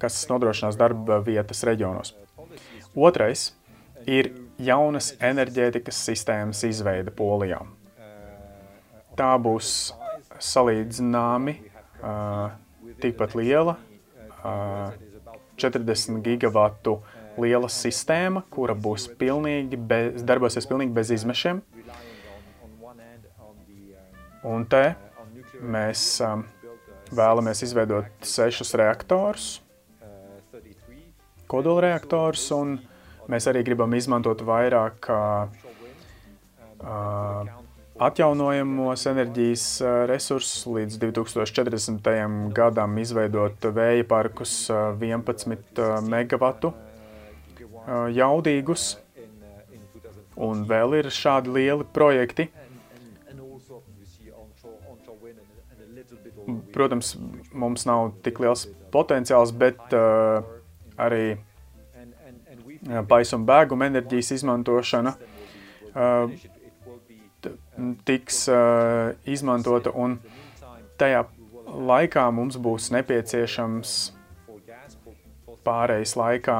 [0.00, 2.14] kas nodrošinās darba vietas reģionos.
[2.96, 3.50] Otrais
[4.08, 7.60] ir jaunas enerģētikas sistēmas izveida Polijā.
[9.16, 9.92] Tā būs
[10.42, 11.56] salīdzināmi
[13.00, 13.76] tikpat liela,
[14.42, 14.92] uh,
[15.56, 17.00] 40 gigavatu
[17.40, 21.60] liela sistēma, kura būs pilnīgi bez, darbosies pilnīgi bez izmešiem.
[24.46, 24.94] Un te
[25.60, 26.02] mēs
[27.16, 29.48] vēlamies izveidot sešus reaktorus,
[31.50, 32.76] kodolreaktorus, un
[33.30, 35.48] mēs arī gribam izmantot vairāk uh,
[37.96, 39.64] atjaunojamos enerģijas
[40.10, 42.10] resursus līdz 2040.
[42.56, 46.72] gadam izveidot vēja parkus 11 megavatu
[48.12, 48.96] jaudīgus.
[50.36, 52.50] Un vēl ir šādi lieli projekti.
[56.76, 57.14] Protams,
[57.56, 60.44] mums nav tik liels potenciāls, bet uh,
[61.00, 61.38] arī
[63.08, 66.36] paisuma bēguma enerģijas izmantošana uh,
[68.08, 70.18] tiks uh, izmantota, un
[71.00, 71.24] tajā
[71.66, 73.94] laikā mums būs nepieciešams
[75.66, 76.58] pārejas laikā.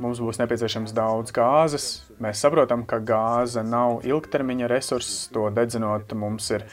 [0.00, 1.88] Mums būs nepieciešams daudz gāzes.
[2.24, 5.26] Mēs saprotam, ka gāze nav ilgtermiņa resurss.
[5.34, 6.64] To dedzinot, mums ir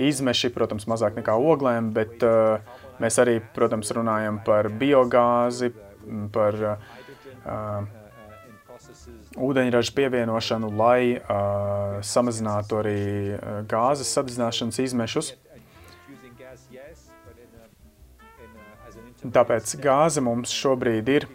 [0.00, 2.64] izmeši, protams, mazāk nekā oglēm, bet uh,
[3.02, 5.74] mēs arī, protams, runājam par biogāzi,
[6.32, 7.99] par uh,
[9.40, 13.00] ūdeņraža pievienošanu, lai uh, samazinātu arī
[13.70, 15.34] gāzes sadedzināšanas izmešus.
[19.20, 21.26] Tāpēc gāze mums šobrīd ir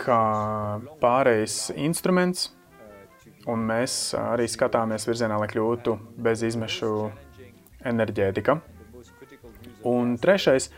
[0.00, 0.20] kā
[1.02, 2.50] pārējais instruments,
[3.48, 6.92] un mēs arī skatāmies virzienā, lai kļūtu bez izmešu
[7.86, 8.58] enerģētika.
[9.86, 10.70] Un trešais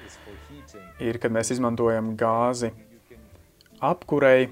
[1.00, 2.72] ir, kad mēs izmantojam gāzi
[3.78, 4.48] apkurei,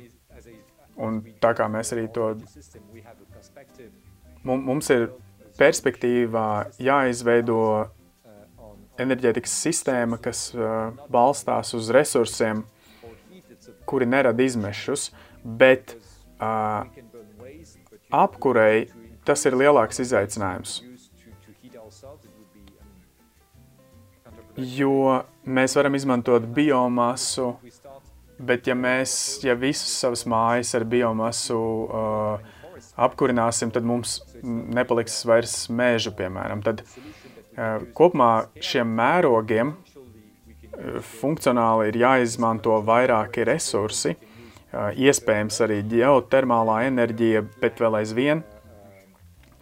[0.97, 2.31] un tā kā mēs arī to,
[4.45, 5.11] mums ir
[5.59, 6.49] perspektīvā
[6.83, 7.61] jāizveido
[9.01, 10.51] enerģētikas sistēma, kas
[11.13, 12.65] balstās uz resursiem,
[13.87, 15.11] kuri nerada izmešus,
[15.45, 15.95] bet
[16.41, 16.87] uh,
[18.11, 18.89] apkurei
[19.27, 20.81] tas ir lielāks izaicinājums.
[24.57, 27.53] Jo mēs varam izmantot biomasu,
[28.39, 29.13] bet ja mēs,
[29.45, 32.55] ja visas savas mājas ar biomasu uh,
[32.97, 36.65] apkurināsim, tad mums nepaliks vairs mēžu, piemēram.
[36.67, 46.83] Tad uh, kopumā šiem mērogiem uh, funkcionāli ir jāizmanto vairāki resursi, uh, iespējams arī ģeotermālā
[46.91, 48.45] enerģija, bet vēl aizvien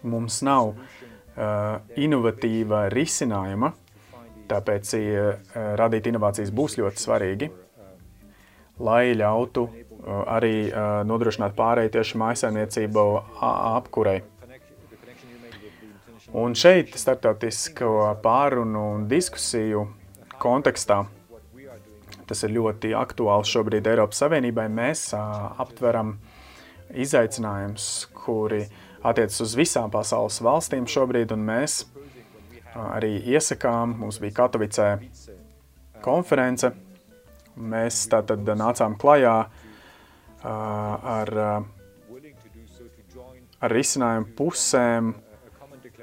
[0.02, 3.72] mums nav uh, inovatīva risinājuma,
[4.44, 4.90] Tāpēc
[5.80, 7.46] radīt inovācijas būs ļoti svarīgi,
[8.78, 9.68] lai ļautu
[10.04, 10.68] arī
[11.08, 13.04] nodrošināt pārēju tieši mājasaimniecību
[13.40, 14.22] apkurei.
[16.34, 19.84] Un šeit starptautisko pārunu un diskusiju
[20.42, 21.04] kontekstā
[22.24, 24.64] tas ir ļoti aktuāls šobrīd Eiropas Savienībai.
[24.72, 26.16] Mēs aptveram
[26.90, 28.64] izaicinājumus, kuri
[29.04, 31.84] attiecas uz visām pasaules valstīm šobrīd, un mēs
[32.74, 33.94] arī iesakām.
[34.00, 34.88] Mums bija Katovicē
[36.02, 36.72] konference.
[37.54, 39.34] Mēs tātad nācām klajā
[40.44, 41.30] ar,
[43.60, 45.12] ar risinājumu pusēm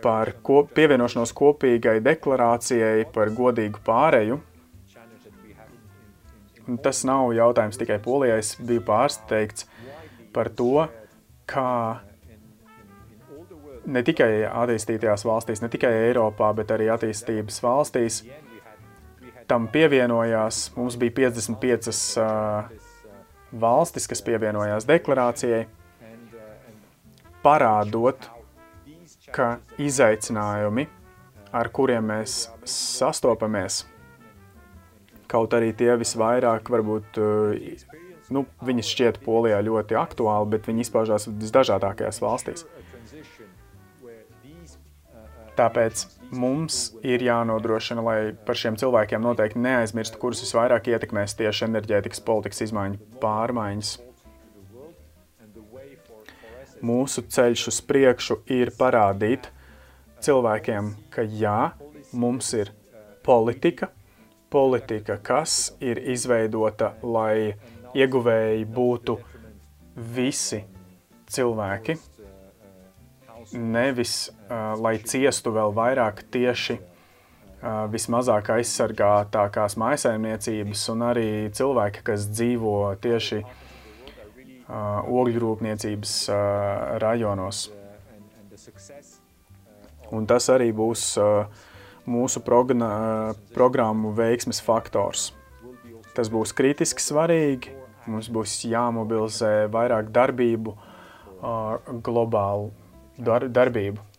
[0.02, 4.40] par ko, pievienošanos kopīgai deklarācijai par godīgu pāreju.
[6.86, 8.40] Tas nav jautājums tikai Polijai.
[8.42, 9.68] Es biju pārsteigts
[10.34, 10.86] par to,
[11.50, 12.00] kā
[13.92, 18.22] ne tikai attīstītajās valstīs, ne tikai Eiropā, bet arī attīstības valstīs.
[19.52, 21.92] Tam pievienojās, mums bija 55
[22.24, 22.70] uh,
[23.52, 25.66] valstis, kas pievienojās deklarācijai,
[27.44, 28.30] parādot,
[29.36, 30.86] ka izaicinājumi,
[31.52, 33.82] ar kuriem mēs sastopamies,
[35.32, 37.20] kaut arī tie visvairāk varbūt,
[38.32, 42.66] nu, viņi šķiet Polijā ļoti aktuāli, bet viņi izpaužās visdažādākajās valstīs.
[45.60, 52.24] Tāpēc mums ir jānodrošina, lai par šiem cilvēkiem noteikti neaizmirstu, kurus visvairāk ietekmēs tieši enerģētikas
[52.28, 53.94] politikas izmaiņu pārmaiņas.
[56.82, 59.52] Mūsu ceļš uz priekšu ir parādīt
[60.26, 61.74] cilvēkiem, ka jā,
[62.18, 62.72] mums ir
[63.26, 63.92] politika,
[64.50, 67.54] politika, kas ir izveidota, lai
[67.94, 69.18] ieguvēji būtu
[70.16, 70.64] visi
[71.32, 71.98] cilvēki,
[73.54, 74.32] nevis
[74.82, 76.78] lai ciestu vēl vairāk tieši
[77.94, 83.44] vismazāk aizsargātākās maisaimniecības un arī cilvēki, kas dzīvo tieši
[85.22, 86.38] ogļrūpniecības uh,
[87.04, 87.68] rajonos.
[90.12, 91.06] Un tas arī būs
[92.10, 95.32] mūsu programmu veiksmes faktors.
[96.16, 97.72] Tas būs kritiski svarīgi,
[98.12, 100.76] mums būs jāmobilizē vairāk darbību
[102.04, 102.72] globālu
[103.18, 104.11] dar, darbību.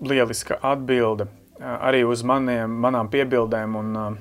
[0.00, 1.26] Lieliska atbilde
[1.60, 4.18] arī uz maniem, manām piebildēm un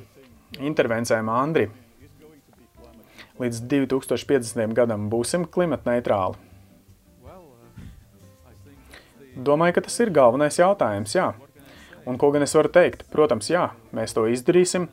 [0.60, 1.68] intervencēm Andri.
[3.36, 4.72] Līdz 2050.
[4.78, 6.40] gadam būsim klimatneitrāli.
[9.36, 11.34] Domāju, ka tas ir galvenais jautājums, jā.
[12.08, 13.04] Un ko gan es varu teikt?
[13.12, 14.88] Protams, jā, mēs to izdarīsim.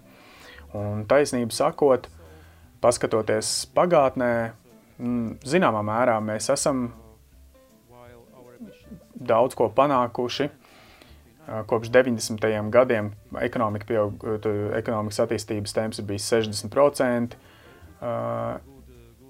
[0.75, 2.09] Un taisnību sakot,
[2.83, 4.33] paskatoties pagātnē,
[5.47, 6.89] zināmā mērā mēs esam
[9.27, 10.49] daudz ko panākuši.
[11.67, 12.71] Kopš 90.
[12.71, 13.11] gadiem
[13.43, 14.23] ekonomika pieaug,
[14.79, 17.35] ekonomikas attīstības temps ir bijis 60%,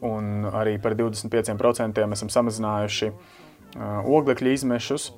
[0.04, 3.10] un arī par 25% esam samazinājuši
[4.04, 5.10] oglekļa izmešus.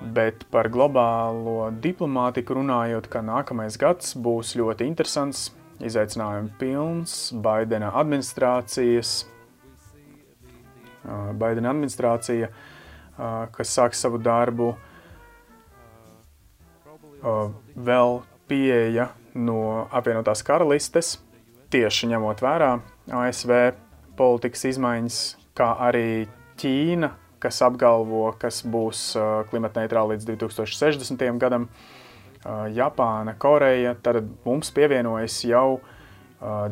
[0.00, 9.18] Bet par globālo diplomātiku runājot, ka nākamais gads būs ļoti interesants, izaicinājumi pilns, Baidena administrācijas
[11.32, 12.50] Baidena administrācija,
[13.56, 14.72] kas sāks savu darbu,
[17.20, 21.18] vēl pieeja no apvienotās karalistes,
[21.70, 22.70] tieši ņemot vērā
[23.14, 23.52] ASV
[24.18, 25.18] politikas izmaiņas,
[25.56, 26.26] kā arī
[26.60, 29.14] Ķīna, kas apgalvo, kas būs
[29.48, 31.22] klimata neitrāla līdz 2060.
[31.40, 31.68] gadam,
[32.72, 35.80] Japāna, Koreja, tad mums pievienojas jau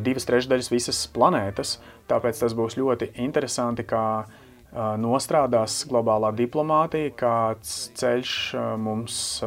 [0.00, 1.76] divas trešdaļas visas planētas.
[2.08, 4.24] Tāpēc tas būs ļoti interesanti, kā
[4.72, 8.32] nostrādās globālā diplomātija, kāds ceļš
[8.80, 9.40] mums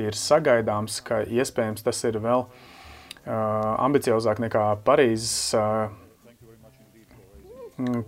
[0.00, 2.46] ir sagaidāms, ka iespējams tas ir vēl
[3.26, 5.54] ambiciozāk nekā Parīzes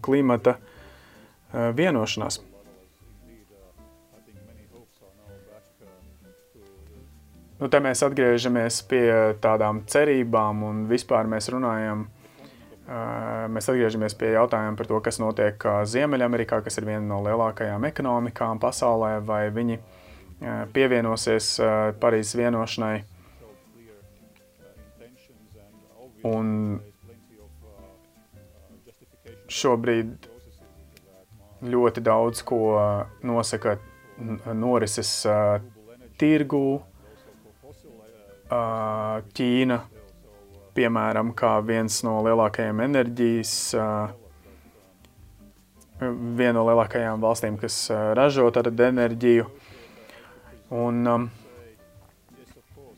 [0.01, 0.57] klimata
[1.53, 2.41] vienošanās.
[7.57, 9.07] Nu, te mēs atgriežamies pie
[9.41, 12.03] tādām cerībām un vispār mēs runājam,
[12.87, 18.61] mēs atgriežamies pie jautājuma par to, kas notiek Ziemeļamerikā, kas ir viena no lielākajām ekonomikām
[18.63, 19.81] pasaulē, vai viņi
[20.77, 21.57] pievienosies
[21.99, 22.97] Parīzes vienošanai.
[26.27, 26.79] Un
[29.47, 30.27] šobrīd
[31.67, 32.61] ļoti daudz ko
[33.27, 33.77] nosaka
[34.55, 35.13] norises
[36.21, 36.67] tirgū,
[38.47, 39.77] Ķīna,
[40.77, 43.55] piemēram, kā viens no lielākajiem enerģijas,
[46.01, 47.87] viena no lielākajām valstīm, kas
[48.19, 49.49] ražo tātad enerģiju.
[50.77, 51.31] Un,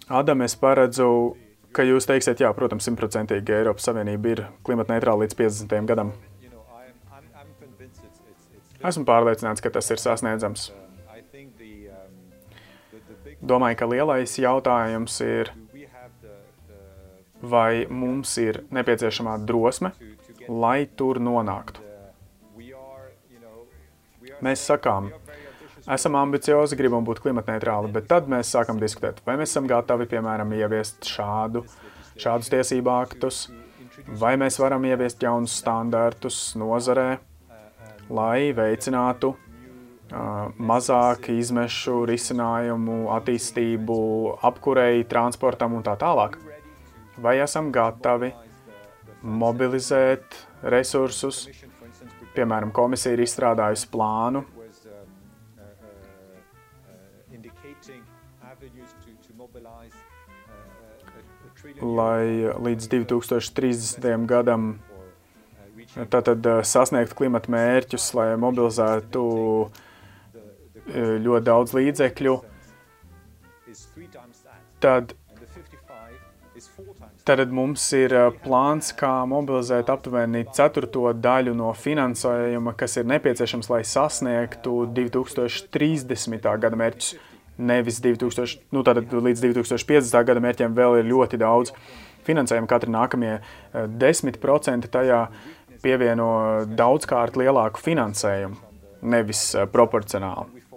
[0.09, 1.37] Adam, es paredzu,
[1.77, 5.89] ka jūs teiksiet, jā, protams, simtprocentīgi Eiropas Savienība ir klimata neitrāla līdz 50.
[5.91, 6.13] gadam.
[8.79, 10.71] Esmu pārliecināts, ka tas ir sasniedzams.
[13.39, 15.51] Domāju, ka lielais jautājums ir,
[17.43, 19.93] vai mums ir nepieciešamā drosme,
[20.49, 21.85] lai tur nonāktu.
[24.45, 25.09] Mēs sakām,
[25.91, 30.53] esam ambiciozi, gribam būt klimatneitrāli, bet tad mēs sākam diskutēt, vai mēs esam gatavi, piemēram,
[30.59, 31.65] ieviest šādu,
[32.19, 33.47] šādus tiesību aktus,
[34.21, 37.19] vai mēs varam ieviest jaunus standartus nozarē,
[38.09, 39.35] lai veicinātu
[40.57, 43.99] mazāk izmešu risinājumu, attīstību,
[44.49, 46.39] apkurei, transportam un tā tālāk.
[47.23, 48.31] Vai esam gatavi
[49.23, 50.37] mobilizēt
[50.75, 51.47] resursus?
[52.35, 54.45] Piemēram, komisija ir izstrādājusi plānu,
[61.83, 62.23] lai
[62.69, 64.27] līdz 2030.
[64.31, 64.71] gadam
[66.13, 69.85] tātad sasniegtu klimata mērķus, lai mobilizētu uh,
[70.95, 72.35] ļoti daudz līdzekļu,
[74.81, 75.15] tad,
[77.37, 83.83] tad mums ir plāns, kā mobilizēt aptuveni ceturto daļu no finansējuma, kas ir nepieciešams, lai
[83.85, 86.49] sasniegtu 2030.
[86.63, 87.17] gada mērķus.
[87.59, 90.15] Nevis 2000, nu tātad līdz 2050.
[90.29, 91.73] gada mērķiem vēl ir ļoti daudz
[92.29, 92.71] finansējuma.
[92.71, 93.33] Katri nākamie
[93.75, 95.25] 10% tajā
[95.83, 96.31] pievieno
[96.79, 98.63] daudzkārt lielāku finansējumu,
[99.11, 99.43] nevis
[99.75, 100.68] proporcionāli.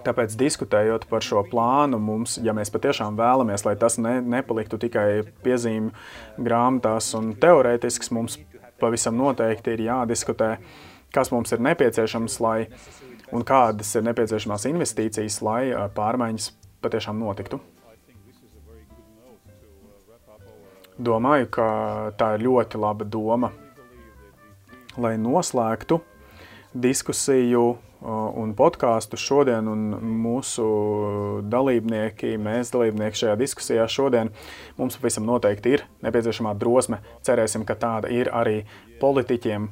[0.00, 5.08] Tāpēc, diskutējot par šo plānu, mums, ja mēs patiešām vēlamies, lai tas ne, nepaliktu tikai
[5.44, 5.92] piezīmju
[6.40, 8.38] grāmatās un teorētisks, mums
[8.80, 10.54] pavisam noteikti ir jādiskutē,
[11.12, 12.56] kas mums ir nepieciešams, lai,
[13.34, 15.60] un kādas ir nepieciešamās investīcijas, lai
[15.96, 16.48] pārmaiņas
[16.80, 17.60] patiešām notiktu.
[21.00, 21.68] Domāju, ka
[22.20, 23.52] tā ir ļoti laba doma,
[25.00, 26.00] lai noslēgtu
[26.76, 27.62] diskusiju
[28.00, 29.90] un podkāstu šodien, un
[30.22, 30.64] mūsu
[31.52, 34.32] dalībnieki, mēs dalībnieki šajā diskusijā šodien,
[34.78, 37.00] mums pavisam noteikti ir nepieciešamā drosme.
[37.26, 38.62] Cerēsim, ka tāda ir arī
[39.02, 39.68] politiķiem.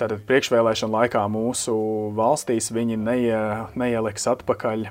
[0.00, 1.74] Tātad priekšvēlēšana laikā mūsu
[2.16, 3.40] valstīs viņi neie,
[3.76, 4.86] neieliks atpakaļ,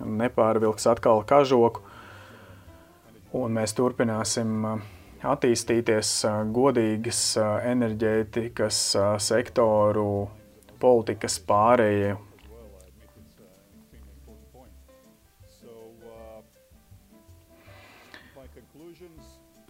[0.00, 1.84] nepārvilks atkal kažoku,
[3.36, 4.80] un mēs turpināsim uh,
[5.26, 6.10] attīstīties
[6.54, 7.20] godīgas
[7.68, 8.80] enerģētikas
[9.20, 10.08] sektoru
[10.80, 12.16] politikas pārēju.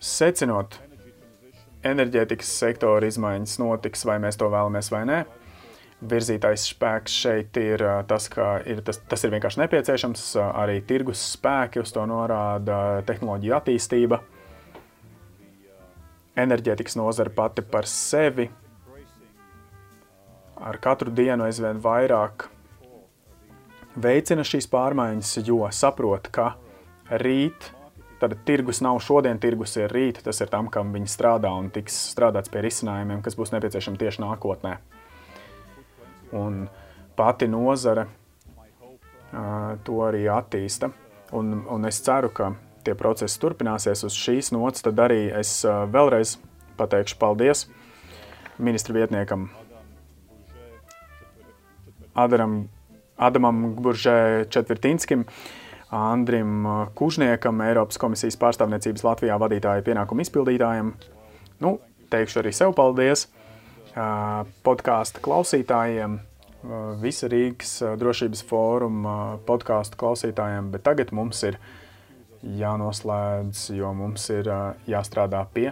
[0.00, 0.78] Secinot,
[1.84, 5.18] enerģētikas sektora izmaiņas notiks, vai mēs to vēlamies vai nē.
[6.10, 10.22] Virzītais spēks šeit ir tas, ka ir, tas, tas ir vienkārši nepieciešams.
[10.48, 14.22] Arī tirgus spēki uz to norāda tehnoloģija attīstība
[16.42, 18.48] enerģētikas nozara pati par sevi
[20.60, 22.48] ar katru dienu aizvien vairāk
[24.00, 26.52] veicina šīs pārmaiņas, jo saprot, ka
[27.22, 27.70] rīt,
[28.20, 31.96] tad tirgus nav šodien, tirgus ir rīt, tas ir tam, kam viņi strādā un tiks
[32.12, 34.76] strādāts pie risinājumiem, kas būs nepieciešami tieši nākotnē.
[36.36, 36.62] Un
[37.16, 40.92] pati nozare uh, to arī attīsta.
[41.36, 42.52] Un, un es ceru, ka
[42.84, 46.36] tie procesi turpināsies uz šīs nots, tad arī es vēlreiz
[46.80, 47.66] pateikšu paldies
[48.60, 49.48] ministra vietniekam
[52.14, 52.68] Adaram,
[53.16, 55.24] Adamam Buržē Četvirtinskim,
[55.90, 56.64] Andrim
[56.94, 60.90] Kužniekam, Eiropas komisijas pārstāvniecības Latvijā vadītāja pienākumu izpildītājiem.
[61.62, 61.76] Nu,
[62.12, 63.28] teikšu arī sev paldies
[64.66, 66.18] podkāstu klausītājiem,
[67.00, 69.16] visa Rīgas drošības fóruma
[69.48, 71.58] podkāstu klausītājiem, bet tagad mums ir
[72.42, 74.48] jānoslēdz, jo mums ir
[74.88, 75.70] jāstrādā pie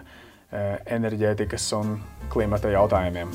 [0.53, 1.99] enerģētikas un
[2.33, 3.33] klimata jautājumiem.